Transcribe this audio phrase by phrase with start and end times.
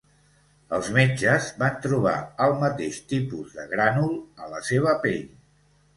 [0.77, 2.15] Els metges van trobar
[2.45, 5.25] el mateix tipus de grànul a la seva pell.